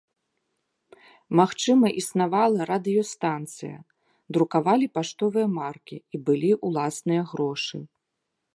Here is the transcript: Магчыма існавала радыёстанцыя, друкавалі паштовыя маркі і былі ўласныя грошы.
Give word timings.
Магчыма 1.39 1.87
існавала 2.01 2.59
радыёстанцыя, 2.71 3.77
друкавалі 4.37 4.87
паштовыя 4.99 5.47
маркі 5.59 5.97
і 6.19 6.23
былі 6.31 6.51
ўласныя 6.71 7.21
грошы. 7.33 7.77